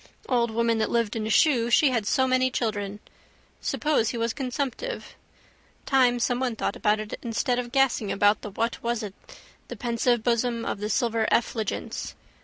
[0.27, 2.99] Old woman that lived in a shoe she had so many children.
[3.61, 5.13] Suppose he was consumptive.
[5.85, 9.13] Time someone thought about it instead of gassing about the what was it
[9.67, 12.15] the pensive bosom of the silver effulgence.